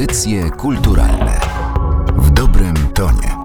Audycje 0.00 0.50
kulturalne 0.50 1.40
w 2.16 2.30
dobrym 2.30 2.74
tonie. 2.94 3.36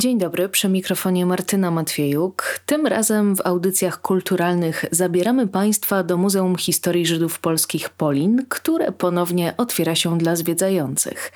Dzień 0.00 0.18
dobry, 0.18 0.48
przy 0.48 0.68
mikrofonie 0.68 1.26
Martyna 1.26 1.70
Matwiejuk. 1.70 2.60
Tym 2.66 2.86
razem 2.86 3.36
w 3.36 3.46
audycjach 3.46 4.00
kulturalnych 4.00 4.84
zabieramy 4.90 5.48
Państwa 5.48 6.02
do 6.02 6.16
Muzeum 6.16 6.56
Historii 6.56 7.06
Żydów 7.06 7.38
Polskich 7.38 7.90
Polin, 7.90 8.46
które 8.48 8.92
ponownie 8.92 9.54
otwiera 9.56 9.94
się 9.94 10.18
dla 10.18 10.36
zwiedzających. 10.36 11.32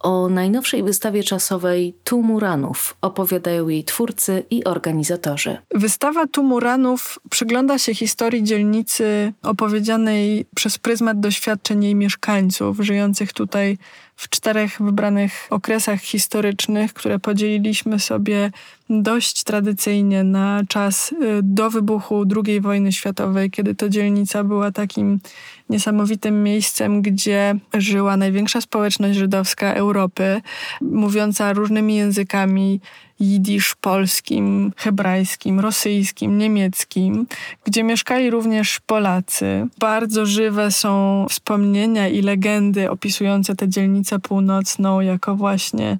O 0.00 0.28
najnowszej 0.28 0.82
wystawie 0.82 1.22
czasowej 1.22 1.94
Tumuranów 2.04 2.96
opowiadają 3.00 3.68
jej 3.68 3.84
twórcy 3.84 4.44
i 4.50 4.64
organizatorzy. 4.64 5.58
Wystawa 5.74 6.26
Tumuranów 6.26 7.18
przygląda 7.30 7.78
się 7.78 7.94
historii 7.94 8.44
dzielnicy 8.44 9.32
opowiedzianej 9.42 10.46
przez 10.54 10.78
pryzmat 10.78 11.20
doświadczeń 11.20 11.84
jej 11.84 11.94
mieszkańców 11.94 12.76
żyjących 12.80 13.32
tutaj 13.32 13.78
w 14.20 14.28
czterech 14.28 14.82
wybranych 14.82 15.46
okresach 15.50 16.00
historycznych, 16.00 16.94
które 16.94 17.18
podzieliliśmy 17.18 17.98
sobie 17.98 18.50
dość 18.90 19.44
tradycyjnie 19.44 20.24
na 20.24 20.62
czas 20.68 21.12
y, 21.12 21.16
do 21.42 21.70
wybuchu 21.70 22.24
II 22.46 22.60
wojny 22.60 22.92
światowej, 22.92 23.50
kiedy 23.50 23.74
to 23.74 23.88
dzielnica 23.88 24.44
była 24.44 24.72
takim 24.72 25.20
niesamowitym 25.68 26.42
miejscem, 26.42 27.02
gdzie 27.02 27.54
żyła 27.74 28.16
największa 28.16 28.60
społeczność 28.60 29.18
żydowska 29.18 29.74
Europy, 29.74 30.40
mówiąca 30.80 31.52
różnymi 31.52 31.96
językami, 31.96 32.80
jidysz 33.20 33.74
polskim, 33.80 34.72
hebrajskim, 34.76 35.60
rosyjskim, 35.60 36.38
niemieckim, 36.38 37.26
gdzie 37.64 37.82
mieszkali 37.82 38.30
również 38.30 38.80
Polacy. 38.86 39.66
Bardzo 39.78 40.26
żywe 40.26 40.70
są 40.70 41.26
wspomnienia 41.28 42.08
i 42.08 42.22
legendy 42.22 42.90
opisujące 42.90 43.56
tę 43.56 43.68
dzielnicę 43.68 44.18
północną 44.18 45.00
jako 45.00 45.36
właśnie 45.36 45.98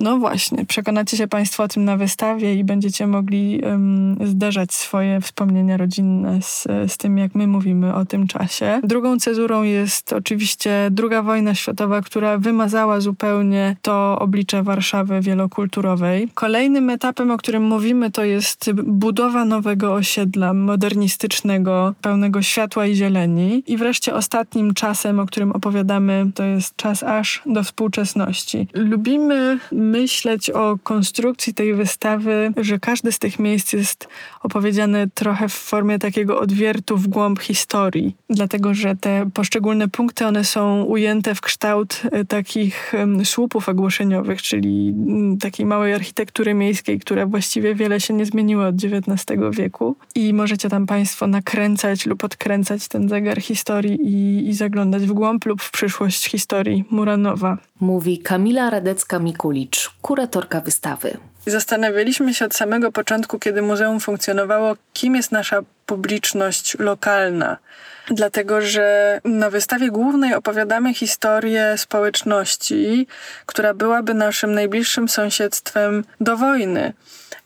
no 0.00 0.18
właśnie, 0.18 0.66
przekonacie 0.66 1.16
się 1.16 1.28
Państwo 1.28 1.62
o 1.62 1.68
tym 1.68 1.84
na 1.84 1.96
wystawie 1.96 2.54
i 2.54 2.64
będziecie 2.64 3.06
mogli 3.06 3.60
um, 3.62 4.16
zderzać 4.24 4.74
swoje 4.74 5.20
wspomnienia 5.20 5.76
rodzinne 5.76 6.42
z, 6.42 6.66
z 6.86 6.98
tym, 6.98 7.18
jak 7.18 7.34
my 7.34 7.46
mówimy 7.46 7.94
o 7.94 8.04
tym 8.04 8.26
czasie. 8.26 8.80
Drugą 8.84 9.18
cezurą 9.18 9.62
jest 9.62 10.12
oczywiście 10.12 10.88
druga 10.90 11.22
wojna 11.22 11.54
światowa, 11.54 12.00
która 12.00 12.38
wymazała 12.38 13.00
zupełnie 13.00 13.76
to 13.82 14.18
oblicze 14.18 14.62
Warszawy 14.62 15.20
wielokulturowej. 15.20 16.28
Kolejnym 16.34 16.90
etapem, 16.90 17.30
o 17.30 17.36
którym 17.36 17.62
mówimy, 17.62 18.10
to 18.10 18.24
jest 18.24 18.72
budowa 18.72 19.44
nowego 19.44 19.94
osiedla 19.94 20.54
modernistycznego, 20.54 21.94
pełnego 22.00 22.42
światła 22.42 22.86
i 22.86 22.94
zieleni. 22.94 23.62
I 23.66 23.76
wreszcie 23.76 24.14
ostatnim 24.14 24.74
czasem, 24.74 25.20
o 25.20 25.26
którym 25.26 25.52
opowiadamy, 25.52 26.30
to 26.34 26.42
jest 26.44 26.76
czas 26.76 27.02
aż 27.02 27.42
do 27.46 27.62
współczesności. 27.62 28.68
Lubimy 28.74 29.58
myśleć 29.90 30.50
o 30.50 30.78
konstrukcji 30.82 31.54
tej 31.54 31.74
wystawy, 31.74 32.52
że 32.56 32.78
każde 32.78 33.12
z 33.12 33.18
tych 33.18 33.38
miejsc 33.38 33.72
jest 33.72 34.08
opowiedziane 34.42 35.06
trochę 35.14 35.48
w 35.48 35.52
formie 35.52 35.98
takiego 35.98 36.40
odwiertu 36.40 36.96
w 36.96 37.08
głąb 37.08 37.40
historii, 37.40 38.16
dlatego 38.30 38.74
że 38.74 38.96
te 38.96 39.30
poszczególne 39.34 39.88
punkty, 39.88 40.26
one 40.26 40.44
są 40.44 40.82
ujęte 40.82 41.34
w 41.34 41.40
kształt 41.40 42.02
e, 42.12 42.24
takich 42.24 42.92
słupów 43.24 43.68
ogłoszeniowych, 43.68 44.42
czyli 44.42 44.94
takiej 45.40 45.66
małej 45.66 45.94
architektury 45.94 46.54
miejskiej, 46.54 47.00
która 47.00 47.26
właściwie 47.26 47.74
wiele 47.74 48.00
się 48.00 48.14
nie 48.14 48.26
zmieniła 48.26 48.66
od 48.66 48.74
XIX 48.74 49.40
wieku. 49.50 49.96
I 50.14 50.34
możecie 50.34 50.68
tam 50.68 50.86
Państwo 50.86 51.26
nakręcać 51.26 52.06
lub 52.06 52.24
odkręcać 52.24 52.88
ten 52.88 53.08
zegar 53.08 53.40
historii 53.40 53.98
i, 54.02 54.48
i 54.48 54.54
zaglądać 54.54 55.02
w 55.02 55.12
głąb 55.12 55.46
lub 55.46 55.62
w 55.62 55.70
przyszłość 55.70 56.28
historii 56.28 56.84
Muranowa. 56.90 57.58
Mówi 57.80 58.18
Kamila 58.18 58.70
Radecka-Mikulicz, 58.70 59.79
kuratorka 59.88 60.60
wystawy. 60.60 61.16
Zastanawialiśmy 61.46 62.34
się 62.34 62.44
od 62.44 62.54
samego 62.54 62.92
początku, 62.92 63.38
kiedy 63.38 63.62
muzeum 63.62 64.00
funkcjonowało, 64.00 64.76
kim 64.92 65.16
jest 65.16 65.32
nasza 65.32 65.62
publiczność 65.86 66.78
lokalna. 66.78 67.56
Dlatego, 68.10 68.62
że 68.62 69.20
na 69.24 69.50
wystawie 69.50 69.90
głównej 69.90 70.34
opowiadamy 70.34 70.94
historię 70.94 71.74
społeczności, 71.76 73.06
która 73.46 73.74
byłaby 73.74 74.14
naszym 74.14 74.54
najbliższym 74.54 75.08
sąsiedztwem 75.08 76.04
do 76.20 76.36
wojny. 76.36 76.92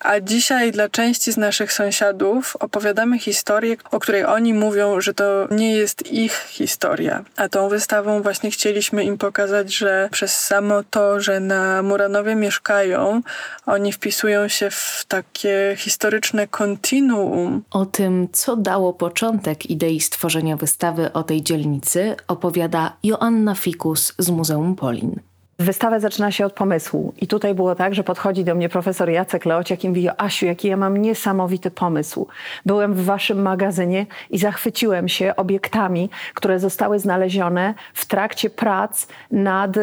A 0.04 0.20
dzisiaj 0.20 0.72
dla 0.72 0.88
części 0.88 1.32
z 1.32 1.36
naszych 1.36 1.72
sąsiadów 1.72 2.56
opowiadamy 2.60 3.18
historię, 3.18 3.76
o 3.90 4.00
której 4.00 4.24
oni 4.24 4.54
mówią, 4.54 5.00
że 5.00 5.14
to 5.14 5.48
nie 5.50 5.76
jest 5.76 6.12
ich 6.12 6.46
historia. 6.48 7.24
A 7.36 7.48
tą 7.48 7.68
wystawą 7.68 8.22
właśnie 8.22 8.50
chcieliśmy 8.50 9.04
im 9.04 9.18
pokazać, 9.18 9.76
że 9.76 10.08
przez 10.12 10.40
samo 10.40 10.82
to, 10.90 11.20
że 11.20 11.40
na 11.40 11.82
Muranowie 11.82 12.34
mieszkają, 12.34 13.22
oni 13.66 13.92
wpisują 13.92 14.48
się 14.48 14.70
w 14.70 15.04
takie 15.08 15.74
historyczne 15.78 16.48
kontinuum. 16.48 17.62
O 17.70 17.86
tym, 17.86 18.28
co 18.32 18.56
dało 18.56 18.92
początek 18.92 19.70
idei 19.70 20.00
stworzenia 20.00 20.56
wystawy 20.56 21.12
o 21.12 21.22
tej 21.22 21.42
dzielnicy, 21.42 22.16
opowiada 22.28 22.96
Joanna 23.02 23.54
Fikus 23.54 24.14
z 24.18 24.30
Muzeum 24.30 24.76
Polin. 24.76 25.20
Wystawę 25.58 26.00
zaczyna 26.00 26.30
się 26.30 26.46
od 26.46 26.52
pomysłu. 26.52 27.14
I 27.20 27.26
tutaj 27.26 27.54
było 27.54 27.74
tak, 27.74 27.94
że 27.94 28.04
podchodzi 28.04 28.44
do 28.44 28.54
mnie 28.54 28.68
profesor 28.68 29.10
Jacek 29.10 29.44
Leociak 29.44 29.84
i 29.84 29.88
mówi, 29.88 30.08
Asiu, 30.18 30.46
jaki 30.46 30.68
ja 30.68 30.76
mam 30.76 30.96
niesamowity 30.96 31.70
pomysł. 31.70 32.26
Byłem 32.66 32.94
w 32.94 33.04
waszym 33.04 33.42
magazynie 33.42 34.06
i 34.30 34.38
zachwyciłem 34.38 35.08
się 35.08 35.36
obiektami, 35.36 36.10
które 36.34 36.58
zostały 36.58 36.98
znalezione 36.98 37.74
w 37.94 38.06
trakcie 38.06 38.50
prac 38.50 39.06
nad 39.30 39.76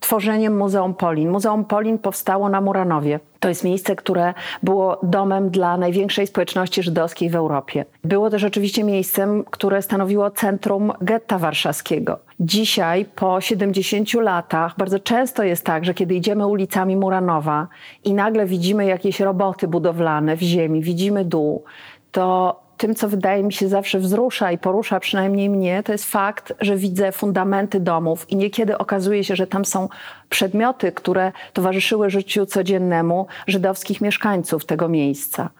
tworzeniem 0.00 0.56
Muzeum 0.56 0.94
Polin. 0.94 1.30
Muzeum 1.30 1.64
Polin 1.64 1.98
powstało 1.98 2.48
na 2.48 2.60
Muranowie. 2.60 3.20
To 3.40 3.48
jest 3.48 3.64
miejsce, 3.64 3.96
które 3.96 4.34
było 4.62 5.00
domem 5.02 5.50
dla 5.50 5.76
największej 5.76 6.26
społeczności 6.26 6.82
żydowskiej 6.82 7.30
w 7.30 7.34
Europie. 7.34 7.84
Było 8.04 8.30
też 8.30 8.44
oczywiście 8.44 8.84
miejscem, 8.84 9.44
które 9.50 9.82
stanowiło 9.82 10.30
centrum 10.30 10.92
getta 11.00 11.38
warszawskiego. 11.38 12.18
Dzisiaj, 12.40 13.04
po 13.04 13.40
70 13.40 14.14
latach, 14.14 14.74
bardzo 14.78 14.98
często 14.98 15.42
jest 15.42 15.64
tak, 15.64 15.84
że 15.84 15.94
kiedy 15.94 16.14
idziemy 16.14 16.46
ulicami 16.46 16.96
Muranowa 16.96 17.68
i 18.04 18.14
nagle 18.14 18.46
widzimy 18.46 18.86
jakieś 18.86 19.20
roboty 19.20 19.68
budowlane 19.68 20.36
w 20.36 20.40
ziemi, 20.40 20.82
widzimy 20.82 21.24
dół, 21.24 21.64
to 22.12 22.65
tym, 22.76 22.94
co 22.94 23.08
wydaje 23.08 23.42
mi 23.42 23.52
się 23.52 23.68
zawsze 23.68 23.98
wzrusza 23.98 24.52
i 24.52 24.58
porusza 24.58 25.00
przynajmniej 25.00 25.50
mnie, 25.50 25.82
to 25.82 25.92
jest 25.92 26.10
fakt, 26.10 26.52
że 26.60 26.76
widzę 26.76 27.12
fundamenty 27.12 27.80
domów 27.80 28.30
i 28.30 28.36
niekiedy 28.36 28.78
okazuje 28.78 29.24
się, 29.24 29.36
że 29.36 29.46
tam 29.46 29.64
są 29.64 29.88
przedmioty, 30.28 30.92
które 30.92 31.32
towarzyszyły 31.52 32.10
życiu 32.10 32.46
codziennemu 32.46 33.26
żydowskich 33.46 34.00
mieszkańców 34.00 34.64
tego 34.64 34.88
miejsca. 34.88 35.50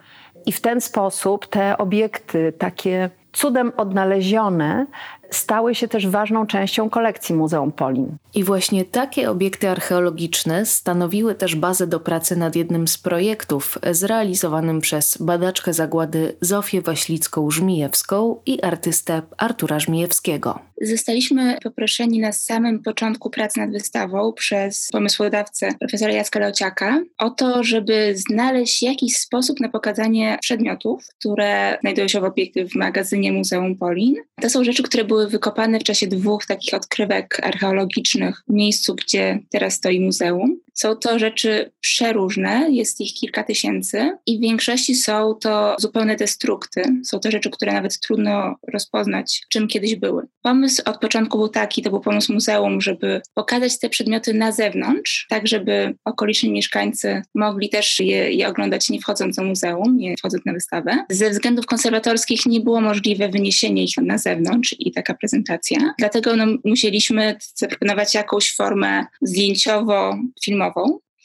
I 0.47 0.53
w 0.53 0.61
ten 0.61 0.81
sposób 0.81 1.47
te 1.47 1.79
obiekty, 1.79 2.53
takie 2.59 3.11
cudem 3.33 3.73
odnalezione, 3.77 4.87
stały 5.31 5.75
się 5.75 5.89
też 5.89 6.09
ważną 6.09 6.47
częścią 6.47 6.91
kolekcji 6.91 7.35
Muzeum 7.35 7.73
Polin. 7.73 8.17
I 8.35 8.45
właśnie 8.45 8.85
takie 8.85 9.31
obiekty 9.31 9.69
archeologiczne 9.71 10.67
stanowiły 10.67 11.35
też 11.35 11.57
bazę 11.57 11.87
do 11.87 12.01
pracy 12.01 12.37
nad 12.37 12.57
jednym 12.57 12.89
z 12.89 12.99
projektów 12.99 13.79
zrealizowanym 13.91 14.81
przez 14.81 15.17
badaczkę 15.17 15.73
zagłady 15.73 16.37
Zofię 16.41 16.83
Waślicką-Żmijewską 16.83 18.37
i 18.47 18.63
artystę 18.63 19.23
Artura 19.37 19.81
Żmijewskiego. 19.81 20.59
Zostaliśmy 20.81 21.59
poproszeni 21.63 22.19
na 22.19 22.33
samym 22.33 22.83
początku 22.83 23.31
pracy 23.31 23.61
nad 23.61 23.71
wystawą 23.71 24.33
przez 24.33 24.89
pomysłodawcę 24.93 25.69
profesora 25.81 26.13
Jacka 26.13 26.39
Leociaka 26.39 27.03
o 27.19 27.31
to, 27.31 27.65
żeby 27.65 28.15
znaleźć 28.17 28.83
jakiś 28.83 29.17
sposób 29.17 29.61
na 29.61 29.69
pokazanie 29.69 30.39
przedmiotów, 30.41 31.05
które 31.19 31.79
znajdują 31.81 32.09
się 32.09 32.21
w 32.21 32.25
obiekcie 32.25 32.69
w 32.69 32.75
magazynie 32.75 33.33
Muzeum 33.33 33.77
Polin. 33.77 34.15
To 34.41 34.51
są 34.51 34.65
rzeczy, 34.65 34.83
które 34.83 35.05
były 35.05 35.29
wykopane 35.29 35.81
w 35.81 35.85
czasie 35.85 36.07
dwóch 36.07 36.47
takich 36.47 36.75
odkrywek 36.75 37.41
archeologicznych 37.43 38.43
w 38.49 38.53
miejscu, 38.53 38.95
gdzie 38.95 39.39
teraz 39.51 39.75
stoi 39.75 40.01
muzeum. 40.01 40.66
Są 40.77 40.97
to 40.97 41.19
rzeczy 41.19 41.73
przeróżne, 41.81 42.69
jest 42.71 43.01
ich 43.01 43.15
kilka 43.15 43.45
tysięcy 43.45 44.19
i 44.27 44.39
w 44.39 44.41
większości 44.41 44.95
są 44.95 45.35
to 45.35 45.77
zupełne 45.79 46.17
destrukty. 46.17 46.83
Są 47.05 47.21
to 47.21 47.31
rzeczy, 47.31 47.51
które 47.51 47.73
nawet 47.73 48.01
trudno 48.01 48.57
rozpoznać, 48.73 49.43
czym 49.49 49.69
kiedyś 49.69 49.97
były. 49.97 50.27
Pomysł 50.43 50.83
od 50.85 50.99
początku 50.99 51.39
był 51.39 51.49
taki, 51.49 51.83
to 51.83 51.91
był 51.91 52.01
pomysł 52.01 52.33
muzeum, 52.33 52.81
żeby 52.81 53.21
pokazać 53.35 53.79
te 53.79 53.89
przedmioty 53.89 54.35
na 54.35 54.53
zewnątrz, 54.53 55.27
tak 55.29 55.49
żeby 55.49 55.95
okoliczni 56.05 56.51
mieszkańcy 56.51 57.23
mogli 57.35 57.69
też 57.69 58.01
je, 58.01 58.33
je 58.33 58.49
oglądać 58.49 58.91
nie 58.91 59.01
wchodząc 59.01 59.37
do 59.37 59.43
muzeum, 59.43 59.97
nie 59.97 60.17
wchodząc 60.17 60.47
na 60.47 60.53
wystawę. 60.53 61.05
Ze 61.11 61.31
względów 61.31 61.67
konserwatorskich 61.67 62.47
nie 62.47 62.61
było 62.61 62.81
możliwe 62.81 63.29
wyniesienie 63.29 63.85
ich 63.85 63.97
na 63.97 64.19
zewnątrz 64.19 64.75
i 64.79 64.93
taka 64.93 65.15
prezentacja. 65.15 65.95
Dlatego 65.99 66.37
no, 66.37 66.47
musieliśmy 66.65 67.37
zaproponować 67.55 68.15
jakąś 68.15 68.55
formę 68.55 69.05
zdjęciowo-filmową. 69.23 70.66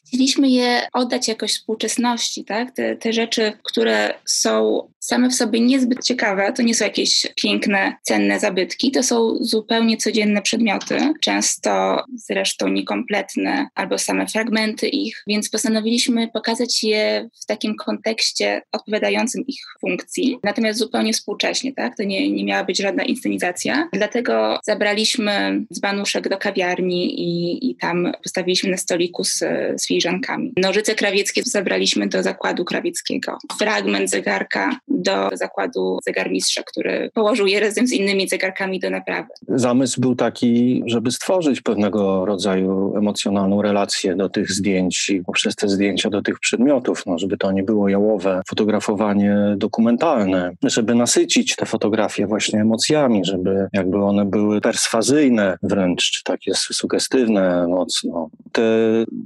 Chcieliśmy 0.08 0.50
je 0.50 0.88
oddać 0.94 1.28
jakoś 1.28 1.54
współczesności, 1.54 2.46
tak? 2.46 2.72
Te, 2.72 2.96
te 2.96 3.14
rzeczy, 3.14 3.54
które 3.64 4.14
są 4.26 4.82
same 5.02 5.30
w 5.30 5.36
sobie 5.36 5.60
niezbyt 5.60 6.04
ciekawe, 6.04 6.54
to 6.54 6.62
nie 6.62 6.76
są 6.76 6.86
jakieś 6.86 7.28
piękne, 7.36 7.96
cenne 8.02 8.40
zabytki, 8.40 8.92
to 8.92 9.04
są 9.04 9.36
zupełnie 9.40 9.98
codzienne 9.98 10.42
przedmioty, 10.42 11.14
często 11.22 12.04
zresztą 12.16 12.68
niekompletne 12.68 13.68
albo 13.76 13.98
same 13.98 14.28
fragmenty 14.28 14.88
ich, 14.88 15.24
więc 15.28 15.50
postanowiliśmy 15.50 16.28
pokazać 16.28 16.84
je 16.84 17.30
w 17.44 17.46
takim 17.46 17.76
kontekście 17.76 18.62
odpowiadającym 18.72 19.44
ich 19.48 19.62
funkcji, 19.82 20.38
natomiast 20.44 20.80
zupełnie 20.80 21.14
współcześnie, 21.14 21.74
tak? 21.74 21.98
To 21.98 22.04
nie, 22.04 22.32
nie 22.32 22.46
miała 22.46 22.64
być 22.64 22.78
żadna 22.78 23.04
inscenizacja. 23.04 23.90
Dlatego 23.94 24.60
zabraliśmy 24.64 25.62
dzbanuszek 25.74 26.30
do 26.30 26.38
kawiarni 26.38 27.22
i, 27.22 27.70
i 27.70 27.76
tam 27.76 28.12
postawiliśmy 28.24 28.72
na 28.72 28.78
stoliku 28.78 29.24
z, 29.24 29.40
z 29.76 29.88
filiżankami. 29.88 30.54
Nożyce 30.58 30.96
krawieckie 30.96 31.42
zabraliśmy 31.46 32.08
do 32.08 32.24
zakładu 32.24 32.66
krawieckiego. 32.66 33.38
Fragment 33.60 34.10
zegarka 34.10 34.80
do 35.02 35.30
zakładu 35.34 36.00
zegarmistrza, 36.06 36.64
który 36.64 37.10
położył 37.14 37.48
je 37.48 37.60
razem 37.60 37.88
z 37.88 37.94
innymi 37.94 38.28
zegarkami 38.28 38.80
do 38.80 38.90
naprawy. 38.90 39.30
Zamysł 39.48 40.02
był 40.02 40.16
taki, 40.16 40.84
żeby 40.86 41.12
stworzyć 41.12 41.62
pewnego 41.62 42.26
rodzaju 42.26 42.94
emocjonalną 42.98 43.62
relację 43.62 44.16
do 44.16 44.30
tych 44.30 44.52
zdjęć 44.52 45.10
i 45.10 45.24
poprzez 45.24 45.56
te 45.56 45.70
zdjęcia 45.70 46.10
do 46.10 46.22
tych 46.22 46.40
przedmiotów, 46.40 47.06
no, 47.06 47.18
żeby 47.18 47.38
to 47.38 47.52
nie 47.52 47.64
było 47.64 47.90
jałowe 47.90 48.42
fotografowanie 48.50 49.36
dokumentalne, 49.58 50.52
żeby 50.64 50.96
nasycić 50.96 51.56
te 51.56 51.66
fotografie 51.66 52.28
właśnie 52.28 52.62
emocjami, 52.62 53.26
żeby 53.26 53.68
jakby 53.74 54.04
one 54.04 54.26
były 54.26 54.62
perswazyjne 54.62 55.58
wręcz, 55.64 56.24
takie 56.24 56.54
sugestywne 56.56 57.68
mocno. 57.68 58.30
Te 58.52 58.64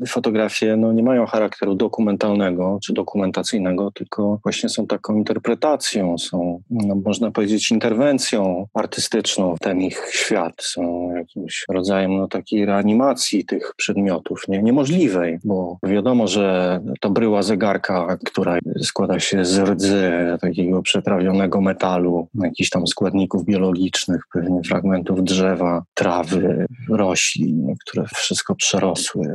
fotografie 0.08 0.78
no, 0.78 0.94
nie 0.94 1.04
mają 1.04 1.26
charakteru 1.26 1.76
dokumentalnego 1.76 2.80
czy 2.84 2.94
dokumentacyjnego, 2.94 3.92
tylko 3.92 4.40
właśnie 4.44 4.70
są 4.70 4.88
taką 4.88 5.16
interpretacją, 5.16 5.65
są, 6.18 6.62
no, 6.70 6.96
można 7.06 7.32
powiedzieć, 7.32 7.72
interwencją 7.72 8.68
artystyczną 8.74 9.56
w 9.56 9.60
ten 9.60 9.82
ich 9.82 10.10
świat, 10.12 10.54
są 10.60 11.12
jakimś 11.16 11.66
rodzajem 11.70 12.18
no, 12.18 12.28
takiej 12.28 12.66
reanimacji 12.66 13.46
tych 13.46 13.74
przedmiotów, 13.78 14.48
nie, 14.48 14.64
niemożliwej, 14.64 15.40
bo 15.44 15.78
wiadomo, 15.84 16.28
że 16.28 16.80
to 17.02 17.10
bryła 17.10 17.44
zegarka, 17.44 18.18
która 18.26 18.60
składa 18.82 19.20
się 19.20 19.46
z 19.46 19.60
rdzy, 19.60 20.12
takiego 20.42 20.82
przetrawionego 20.82 21.62
metalu, 21.62 22.28
jakichś 22.44 22.70
tam 22.70 22.88
składników 22.88 23.46
biologicznych, 23.46 24.22
pewnie 24.34 24.62
fragmentów 24.64 25.24
drzewa, 25.24 25.84
trawy, 25.94 26.66
roślin, 26.90 27.74
które 27.86 28.06
wszystko 28.16 28.56
przerosły 28.56 29.28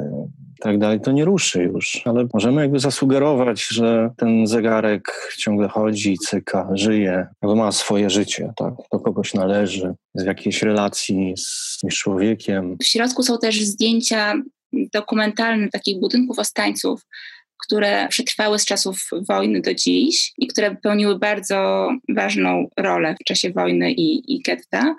tak 0.61 0.79
dalej, 0.79 1.01
to 1.01 1.13
nie 1.13 1.25
ruszy 1.25 1.63
już. 1.63 2.03
Ale 2.05 2.27
możemy 2.35 2.63
jakby 2.63 2.79
zasugerować, 2.79 3.67
że 3.69 4.11
ten 4.17 4.47
zegarek 4.47 5.35
ciągle 5.39 5.69
chodzi, 5.69 6.17
cyka, 6.19 6.69
żyje, 6.73 7.27
jakby 7.43 7.57
ma 7.57 7.73
swoje 7.73 8.11
życie, 8.11 8.53
tak? 8.57 8.75
do 8.93 9.01
kogoś 9.01 9.35
należy, 9.35 9.95
jest 10.15 10.25
w 10.25 10.29
jakiejś 10.29 10.63
relacji 10.63 11.35
z 11.37 11.95
człowiekiem. 11.95 12.77
W 12.83 12.87
środku 12.87 13.23
są 13.23 13.39
też 13.39 13.61
zdjęcia 13.61 14.35
dokumentalne 14.73 15.69
takich 15.69 16.01
budynków 16.01 16.39
ostańców, 16.39 17.07
które 17.67 18.09
przetrwały 18.09 18.59
z 18.59 18.65
czasów 18.65 19.11
wojny 19.29 19.61
do 19.61 19.75
dziś 19.75 20.33
i 20.39 20.47
które 20.47 20.77
pełniły 20.77 21.19
bardzo 21.19 21.91
ważną 22.09 22.69
rolę 22.77 23.15
w 23.21 23.25
czasie 23.25 23.51
wojny 23.51 23.93
i, 23.93 24.35
i 24.35 24.43
getta. 24.43 24.95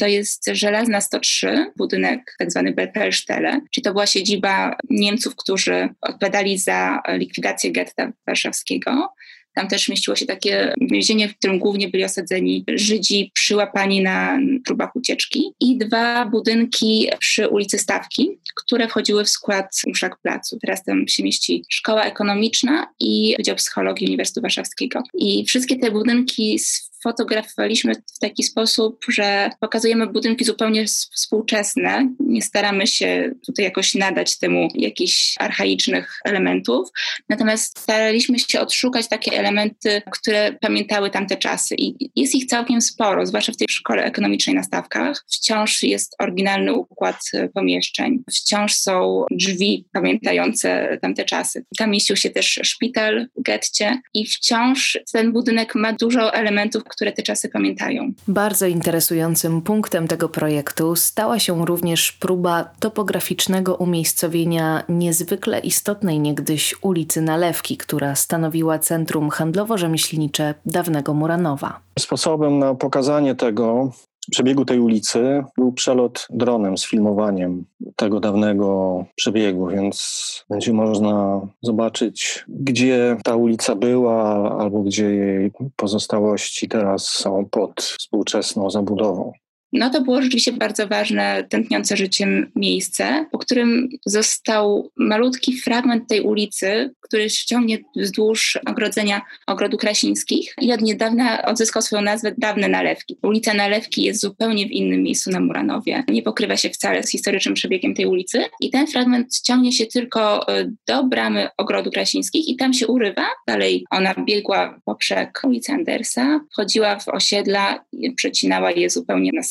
To 0.00 0.06
jest 0.06 0.50
Żelazna 0.52 1.00
103, 1.00 1.72
budynek 1.76 2.34
tak 2.38 2.50
zwany 2.50 2.72
Berperstelle, 2.72 3.60
czyli 3.70 3.84
to 3.84 3.92
była 3.92 4.06
siedziba 4.06 4.76
Niemców, 4.90 5.36
którzy 5.36 5.88
odpowiadali 6.00 6.58
za 6.58 7.02
likwidację 7.08 7.72
getta 7.72 8.12
warszawskiego. 8.26 9.08
Tam 9.54 9.68
też 9.68 9.88
mieściło 9.88 10.16
się 10.16 10.26
takie 10.26 10.74
więzienie, 10.80 11.28
w 11.28 11.36
którym 11.36 11.58
głównie 11.58 11.88
byli 11.88 12.04
osadzeni 12.04 12.64
Żydzi 12.74 13.30
przyłapani 13.34 14.02
na 14.02 14.38
próbach 14.64 14.96
ucieczki 14.96 15.52
i 15.60 15.78
dwa 15.78 16.26
budynki 16.26 17.08
przy 17.18 17.48
ulicy 17.48 17.78
Stawki, 17.78 18.38
które 18.54 18.88
wchodziły 18.88 19.24
w 19.24 19.28
skład 19.28 19.66
Uszak 19.86 20.16
Placu. 20.22 20.58
Teraz 20.58 20.84
tam 20.84 21.08
się 21.08 21.22
mieści 21.22 21.64
Szkoła 21.68 22.04
Ekonomiczna 22.04 22.86
i 23.00 23.34
Wydział 23.36 23.56
Psychologii 23.56 24.06
Uniwersytetu 24.06 24.42
Warszawskiego. 24.42 25.02
I 25.18 25.44
wszystkie 25.44 25.76
te 25.76 25.90
budynki 25.90 26.58
fotografowaliśmy 27.04 27.94
w 27.94 28.18
taki 28.18 28.42
sposób, 28.42 29.04
że 29.08 29.50
pokazujemy 29.60 30.06
budynki 30.06 30.44
zupełnie 30.44 30.84
współczesne. 30.86 32.14
Nie 32.20 32.42
staramy 32.42 32.86
się 32.86 33.30
tutaj 33.46 33.64
jakoś 33.64 33.94
nadać 33.94 34.38
temu 34.38 34.68
jakichś 34.74 35.34
archaicznych 35.38 36.18
elementów. 36.24 36.88
Natomiast 37.28 37.78
staraliśmy 37.78 38.38
się 38.38 38.60
odszukać 38.60 39.08
takie 39.08 39.38
elementy, 39.38 40.02
które 40.12 40.52
pamiętały 40.60 41.10
tamte 41.10 41.36
czasy. 41.36 41.74
I 41.78 42.10
jest 42.16 42.34
ich 42.34 42.46
całkiem 42.46 42.80
sporo, 42.80 43.26
zwłaszcza 43.26 43.52
w 43.52 43.56
tej 43.56 43.66
szkole 43.70 44.04
ekonomicznej 44.04 44.56
na 44.56 44.62
stawkach. 44.62 45.24
Wciąż 45.28 45.82
jest 45.82 46.16
oryginalny 46.18 46.72
układ 46.72 47.20
pomieszczeń. 47.54 48.22
Wciąż 48.30 48.74
są 48.74 49.24
drzwi 49.30 49.86
pamiętające 49.92 50.98
tamte 51.02 51.24
czasy. 51.24 51.64
Tam 51.78 51.90
mieścił 51.90 52.16
się 52.16 52.30
też 52.30 52.60
szpital 52.62 53.26
w 53.36 53.42
getcie 53.42 54.00
i 54.14 54.26
wciąż 54.26 54.98
ten 55.12 55.32
budynek 55.32 55.74
ma 55.74 55.92
dużo 55.92 56.34
elementów, 56.34 56.82
które 56.94 57.12
te 57.12 57.22
czasy 57.22 57.48
pamiętają. 57.48 58.12
Bardzo 58.28 58.66
interesującym 58.66 59.62
punktem 59.62 60.08
tego 60.08 60.28
projektu 60.28 60.96
stała 60.96 61.38
się 61.38 61.66
również 61.66 62.12
próba 62.12 62.70
topograficznego 62.80 63.74
umiejscowienia 63.74 64.84
niezwykle 64.88 65.58
istotnej 65.58 66.20
niegdyś 66.20 66.74
ulicy 66.82 67.22
Nalewki, 67.22 67.76
która 67.76 68.14
stanowiła 68.14 68.78
centrum 68.78 69.30
handlowo-rzemieślnicze 69.30 70.54
dawnego 70.66 71.14
Muranowa. 71.14 71.80
Sposobem 71.98 72.58
na 72.58 72.74
pokazanie 72.74 73.34
tego 73.34 73.92
przebiegu 74.30 74.64
tej 74.64 74.80
ulicy 74.80 75.44
był 75.58 75.72
przelot 75.72 76.26
dronem 76.30 76.78
z 76.78 76.86
filmowaniem 76.86 77.64
tego 77.96 78.20
dawnego 78.20 79.04
przebiegu, 79.14 79.66
więc 79.66 80.44
będzie 80.50 80.72
można 80.72 81.40
zobaczyć, 81.62 82.44
gdzie 82.48 83.16
ta 83.24 83.36
ulica 83.36 83.74
była 83.74 84.50
albo 84.58 84.82
gdzie 84.82 85.14
jej 85.14 85.52
pozostałości 85.76 86.68
teraz 86.68 87.08
są 87.08 87.46
pod 87.50 87.82
współczesną 87.82 88.70
zabudową. 88.70 89.32
No 89.74 89.90
to 89.90 90.00
było 90.00 90.22
rzeczywiście 90.22 90.52
bardzo 90.52 90.88
ważne, 90.88 91.44
tętniące 91.48 91.96
życiem 91.96 92.52
miejsce, 92.56 93.26
po 93.32 93.38
którym 93.38 93.88
został 94.06 94.90
malutki 94.96 95.60
fragment 95.60 96.08
tej 96.08 96.20
ulicy, 96.20 96.94
który 97.00 97.30
ciągnie 97.30 97.78
wzdłuż 97.96 98.58
ogrodzenia 98.66 99.22
Ogrodu 99.46 99.76
Krasińskich 99.76 100.54
i 100.60 100.72
od 100.72 100.80
niedawna 100.80 101.42
odzyskał 101.42 101.82
swoją 101.82 102.02
nazwę 102.02 102.34
Dawne 102.38 102.68
Nalewki. 102.68 103.18
Ulica 103.22 103.54
Nalewki 103.54 104.02
jest 104.02 104.20
zupełnie 104.20 104.66
w 104.66 104.70
innym 104.70 105.02
miejscu 105.02 105.30
na 105.30 105.40
Muranowie. 105.40 106.04
Nie 106.08 106.22
pokrywa 106.22 106.56
się 106.56 106.70
wcale 106.70 107.02
z 107.02 107.10
historycznym 107.10 107.54
przebiegiem 107.54 107.94
tej 107.94 108.06
ulicy 108.06 108.44
i 108.60 108.70
ten 108.70 108.86
fragment 108.86 109.40
ciągnie 109.40 109.72
się 109.72 109.86
tylko 109.86 110.48
e, 110.48 110.70
do 110.86 111.04
bramy 111.04 111.48
Ogrodu 111.56 111.90
Krasińskich 111.90 112.48
i 112.48 112.56
tam 112.56 112.74
się 112.74 112.86
urywa. 112.86 113.26
Dalej 113.46 113.84
ona 113.90 114.14
biegła 114.26 114.80
poprzek 114.84 115.40
ulicy 115.44 115.72
Andersa, 115.72 116.40
wchodziła 116.52 116.98
w 116.98 117.08
osiedla, 117.08 117.84
przecinała 118.16 118.70
je 118.70 118.90
zupełnie 118.90 119.30
na 119.34 119.42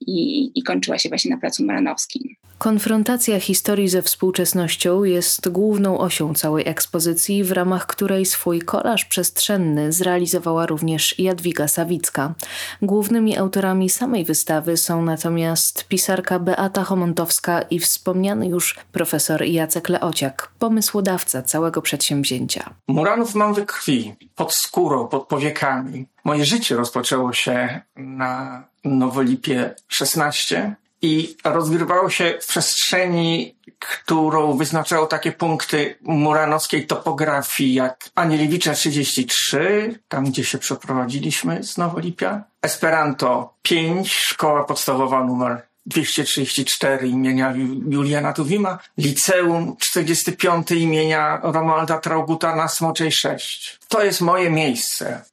i, 0.00 0.50
i 0.58 0.62
kończyła 0.62 0.98
się 0.98 1.08
właśnie 1.08 1.30
na 1.30 1.40
Placu 1.40 1.64
Muranowskim. 1.64 2.22
Konfrontacja 2.60 3.40
historii 3.40 3.88
ze 3.88 4.02
współczesnością 4.02 5.04
jest 5.04 5.48
główną 5.48 5.98
osią 5.98 6.34
całej 6.34 6.68
ekspozycji, 6.68 7.44
w 7.44 7.52
ramach 7.52 7.86
której 7.86 8.26
swój 8.26 8.60
kolaż 8.60 9.04
przestrzenny 9.04 9.92
zrealizowała 9.92 10.66
również 10.66 11.18
Jadwiga 11.18 11.68
Sawicka. 11.68 12.34
Głównymi 12.82 13.36
autorami 13.36 13.90
samej 13.90 14.24
wystawy 14.24 14.76
są 14.76 15.02
natomiast 15.02 15.84
pisarka 15.88 16.38
Beata 16.38 16.84
Homontowska 16.84 17.62
i 17.62 17.78
wspomniany 17.78 18.48
już 18.48 18.76
profesor 18.92 19.42
Jacek 19.42 19.88
Leociak, 19.88 20.52
pomysłodawca 20.58 21.42
całego 21.42 21.82
przedsięwzięcia. 21.82 22.74
Muranów 22.88 23.34
mam 23.34 23.54
we 23.54 23.66
krwi, 23.66 24.14
pod 24.36 24.54
skórą, 24.54 25.08
pod 25.08 25.26
powiekami. 25.26 26.06
Moje 26.24 26.44
życie 26.44 26.76
rozpoczęło 26.76 27.32
się 27.32 27.80
na 27.96 28.64
Nowolipie 28.84 29.74
16 29.88 30.74
i 31.02 31.36
rozgrywało 31.44 32.10
się 32.10 32.38
w 32.42 32.46
przestrzeni, 32.46 33.56
którą 33.78 34.56
wyznaczało 34.56 35.06
takie 35.06 35.32
punkty 35.32 35.98
muranowskiej 36.02 36.86
topografii 36.86 37.74
jak 37.74 38.10
Anielewicza 38.14 38.74
33, 38.74 40.00
tam 40.08 40.24
gdzie 40.24 40.44
się 40.44 40.58
przeprowadziliśmy 40.58 41.64
z 41.64 41.78
Nowolipia, 41.78 42.44
Esperanto 42.62 43.54
5, 43.62 44.12
szkoła 44.12 44.64
podstawowa 44.64 45.24
numer 45.24 45.62
234 45.86 47.08
imienia 47.08 47.54
Juliana 47.88 48.32
Tuwima, 48.32 48.78
Liceum 48.98 49.76
45 49.76 50.70
imienia 50.70 51.40
Romualda 51.42 51.98
Trauguta 51.98 52.56
na 52.56 52.68
Smoczej 52.68 53.12
6. 53.12 53.78
To 53.88 54.04
jest 54.04 54.20
moje 54.20 54.50
miejsce. 54.50 55.24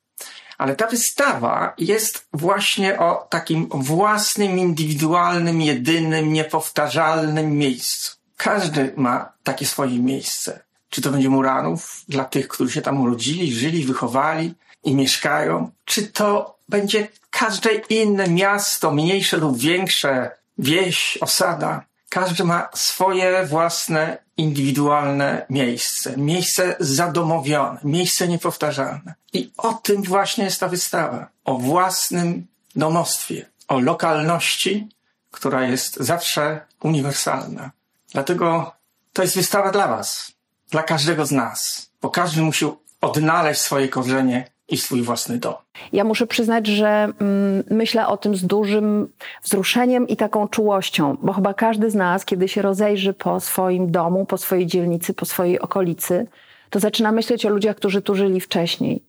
Ale 0.58 0.76
ta 0.76 0.88
wystawa 0.88 1.74
jest 1.78 2.28
właśnie 2.34 3.00
o 3.00 3.28
takim 3.30 3.70
własnym, 3.72 4.60
indywidualnym, 4.60 5.62
jedynym, 5.62 6.34
niepowtarzalnym 6.34 7.52
miejscu. 7.52 8.18
Każdy 8.38 8.94
ma 8.98 9.32
takie 9.44 9.66
swoje 9.66 10.00
miejsce. 10.00 10.60
Czy 10.90 11.02
to 11.02 11.12
będzie 11.12 11.30
Muranów 11.30 12.04
dla 12.10 12.26
tych, 12.26 12.48
którzy 12.48 12.72
się 12.74 12.82
tam 12.82 13.02
urodzili, 13.02 13.54
żyli, 13.54 13.84
wychowali, 13.84 14.54
i 14.84 14.96
mieszkają, 14.96 15.72
czy 15.86 16.08
to 16.08 16.58
będzie 16.70 17.08
każde 17.30 17.70
inne 17.90 18.28
miasto, 18.28 18.92
mniejsze 18.92 19.38
lub 19.38 19.58
większe, 19.58 20.32
wieś, 20.58 21.18
osada. 21.22 21.84
Każdy 22.10 22.44
ma 22.44 22.70
swoje 22.74 23.46
własne, 23.46 24.18
indywidualne 24.38 25.46
miejsce. 25.50 26.18
Miejsce 26.18 26.76
zadomowione, 26.80 27.80
miejsce 27.84 28.28
niepowtarzalne. 28.28 29.14
I 29.34 29.52
o 29.58 29.74
tym 29.74 30.04
właśnie 30.04 30.44
jest 30.44 30.60
ta 30.60 30.68
wystawa. 30.68 31.28
O 31.46 31.58
własnym 31.58 32.48
domostwie, 32.76 33.46
o 33.68 33.80
lokalności, 33.80 34.88
która 35.32 35.64
jest 35.64 35.96
zawsze 35.96 36.66
uniwersalna. 36.84 37.72
Dlatego 38.14 38.76
to 39.14 39.22
jest 39.22 39.36
wystawa 39.36 39.72
dla 39.72 39.88
Was, 39.88 40.32
dla 40.72 40.84
każdego 40.84 41.26
z 41.26 41.32
nas, 41.32 41.90
bo 42.02 42.10
każdy 42.10 42.42
musi 42.42 42.66
odnaleźć 43.02 43.62
swoje 43.62 43.90
korzenie 43.90 44.52
i 44.70 44.78
swój 44.78 45.02
własny 45.02 45.38
dom. 45.38 45.54
Ja 45.94 46.04
muszę 46.04 46.28
przyznać, 46.28 46.68
że 46.68 46.88
mm, 46.88 47.64
myślę 47.70 48.08
o 48.08 48.18
tym 48.18 48.36
z 48.36 48.46
dużym 48.46 49.08
wzruszeniem 49.44 50.08
i 50.08 50.16
taką 50.16 50.48
czułością, 50.48 51.18
bo 51.22 51.34
chyba 51.34 51.54
każdy 51.54 51.92
z 51.92 51.96
nas, 51.96 52.26
kiedy 52.26 52.48
się 52.48 52.62
rozejrzy 52.62 53.14
po 53.14 53.40
swoim 53.40 53.92
domu, 53.92 54.26
po 54.26 54.38
swojej 54.38 54.66
dzielnicy, 54.66 55.14
po 55.14 55.26
swojej 55.26 55.60
okolicy, 55.60 56.28
to 56.70 56.80
zaczyna 56.80 57.12
myśleć 57.12 57.46
o 57.46 57.50
ludziach, 57.50 57.76
którzy 57.76 58.02
tu 58.02 58.16
żyli 58.16 58.42
wcześniej. 58.42 59.04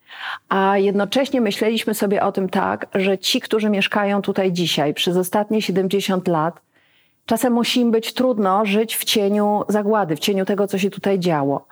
A 0.49 0.79
jednocześnie 0.79 1.41
myśleliśmy 1.41 1.95
sobie 1.95 2.23
o 2.23 2.33
tym 2.33 2.49
tak, 2.49 2.87
że 2.95 3.19
ci, 3.19 3.41
którzy 3.41 3.71
mieszkają 3.71 4.23
tutaj 4.23 4.53
dzisiaj 4.53 4.95
przez 4.95 5.17
ostatnie 5.17 5.63
70 5.63 6.29
lat, 6.29 6.61
Czasem 7.29 7.53
musi 7.53 7.81
im 7.81 7.91
być 7.91 8.13
trudno 8.13 8.65
żyć 8.65 8.97
w 8.97 9.05
cieniu 9.05 9.65
zagłady, 9.69 10.17
w 10.17 10.19
cieniu 10.19 10.45
tego, 10.45 10.67
co 10.67 10.79
się 10.79 10.91
tutaj 10.91 11.19
działo. 11.19 11.67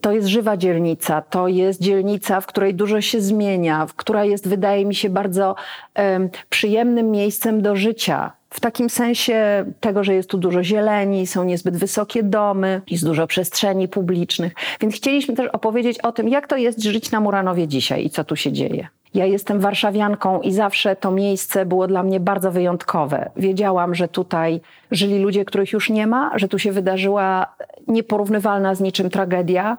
To 0.00 0.12
jest 0.12 0.28
żywa 0.28 0.56
dzielnica, 0.56 1.22
to 1.22 1.48
jest 1.48 1.80
dzielnica, 1.80 2.40
w 2.40 2.46
której 2.46 2.74
dużo 2.74 3.00
się 3.00 3.20
zmienia, 3.20 3.86
która 3.96 4.24
jest, 4.24 4.48
wydaje 4.48 4.84
mi 4.84 4.94
się, 4.94 5.10
bardzo 5.10 5.54
um, 5.96 6.28
przyjemnym 6.50 7.10
miejscem 7.10 7.62
do 7.62 7.76
życia. 7.76 8.32
W 8.50 8.60
takim 8.60 8.90
sensie 8.90 9.64
tego, 9.80 10.04
że 10.04 10.14
jest 10.14 10.30
tu 10.30 10.38
dużo 10.38 10.64
zieleni, 10.64 11.26
są 11.26 11.44
niezbyt 11.44 11.76
wysokie 11.76 12.22
domy, 12.22 12.82
jest 12.90 13.04
dużo 13.04 13.26
przestrzeni 13.26 13.88
publicznych. 13.88 14.52
Więc 14.80 14.94
chcieliśmy 14.94 15.34
też 15.34 15.48
opowiedzieć 15.48 15.98
o 15.98 16.12
tym, 16.12 16.28
jak 16.28 16.46
to 16.46 16.56
jest 16.56 16.82
żyć 16.82 17.10
na 17.10 17.20
Muranowie 17.20 17.68
dzisiaj 17.68 18.06
i 18.06 18.10
co 18.10 18.24
tu 18.24 18.36
się 18.36 18.52
dzieje. 18.52 18.88
Ja 19.16 19.26
jestem 19.26 19.60
warszawianką 19.60 20.40
i 20.40 20.52
zawsze 20.52 20.96
to 20.96 21.10
miejsce 21.10 21.66
było 21.66 21.86
dla 21.86 22.02
mnie 22.02 22.20
bardzo 22.20 22.52
wyjątkowe. 22.52 23.30
Wiedziałam, 23.36 23.94
że 23.94 24.08
tutaj 24.08 24.60
żyli 24.90 25.18
ludzie, 25.18 25.44
których 25.44 25.72
już 25.72 25.90
nie 25.90 26.06
ma, 26.06 26.38
że 26.38 26.48
tu 26.48 26.58
się 26.58 26.72
wydarzyła 26.72 27.46
nieporównywalna 27.88 28.74
z 28.74 28.80
niczym 28.80 29.10
tragedia. 29.10 29.78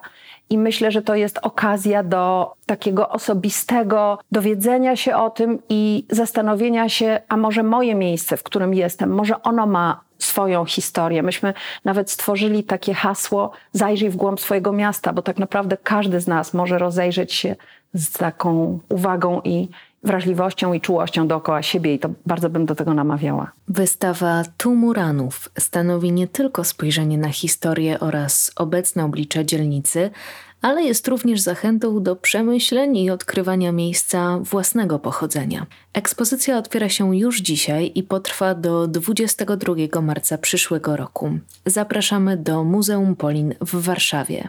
I 0.50 0.58
myślę, 0.58 0.90
że 0.90 1.02
to 1.02 1.14
jest 1.14 1.38
okazja 1.42 2.02
do 2.02 2.52
takiego 2.66 3.08
osobistego 3.08 4.18
dowiedzenia 4.32 4.96
się 4.96 5.16
o 5.16 5.30
tym 5.30 5.58
i 5.68 6.04
zastanowienia 6.10 6.88
się, 6.88 7.20
a 7.28 7.36
może 7.36 7.62
moje 7.62 7.94
miejsce, 7.94 8.36
w 8.36 8.42
którym 8.42 8.74
jestem, 8.74 9.10
może 9.10 9.42
ono 9.42 9.66
ma 9.66 10.00
swoją 10.18 10.64
historię. 10.64 11.22
Myśmy 11.22 11.54
nawet 11.84 12.10
stworzyli 12.10 12.64
takie 12.64 12.94
hasło: 12.94 13.50
zajrzyj 13.72 14.10
w 14.10 14.16
głąb 14.16 14.40
swojego 14.40 14.72
miasta, 14.72 15.12
bo 15.12 15.22
tak 15.22 15.38
naprawdę 15.38 15.76
każdy 15.82 16.20
z 16.20 16.26
nas 16.26 16.54
może 16.54 16.78
rozejrzeć 16.78 17.32
się 17.32 17.56
z 17.94 18.12
taką 18.12 18.78
uwagą 18.88 19.40
i 19.44 19.68
wrażliwością 20.02 20.72
i 20.72 20.80
czułością 20.80 21.28
dookoła 21.28 21.62
siebie 21.62 21.94
i 21.94 21.98
to 21.98 22.10
bardzo 22.26 22.50
bym 22.50 22.66
do 22.66 22.74
tego 22.74 22.94
namawiała. 22.94 23.52
Wystawa 23.68 24.42
Tumuranów 24.56 25.48
stanowi 25.58 26.12
nie 26.12 26.28
tylko 26.28 26.64
spojrzenie 26.64 27.18
na 27.18 27.28
historię 27.28 28.00
oraz 28.00 28.52
obecne 28.56 29.04
oblicze 29.04 29.44
dzielnicy, 29.44 30.10
ale 30.62 30.82
jest 30.82 31.08
również 31.08 31.40
zachętą 31.40 32.02
do 32.02 32.16
przemyśleń 32.16 32.96
i 32.96 33.10
odkrywania 33.10 33.72
miejsca 33.72 34.38
własnego 34.38 34.98
pochodzenia. 34.98 35.66
Ekspozycja 35.92 36.58
otwiera 36.58 36.88
się 36.88 37.16
już 37.16 37.40
dzisiaj 37.40 37.92
i 37.94 38.02
potrwa 38.02 38.54
do 38.54 38.86
22 38.86 40.00
marca 40.02 40.38
przyszłego 40.38 40.96
roku. 40.96 41.38
Zapraszamy 41.66 42.36
do 42.36 42.64
Muzeum 42.64 43.16
Polin 43.16 43.54
w 43.60 43.82
Warszawie. 43.82 44.48